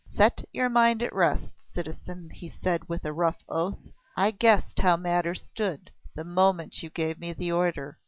"Set 0.15 0.43
your 0.51 0.67
mind 0.67 1.03
at 1.03 1.13
rest, 1.13 1.53
citizen," 1.75 2.31
he 2.31 2.49
said 2.49 2.89
with 2.89 3.05
a 3.05 3.13
rough 3.13 3.43
oath. 3.47 3.77
"I 4.17 4.31
guessed 4.31 4.79
how 4.79 4.97
matters 4.97 5.43
stood 5.43 5.91
the 6.15 6.23
moment 6.23 6.81
you 6.81 6.89
gave 6.89 7.19
me 7.19 7.33
the 7.33 7.51
order. 7.51 7.99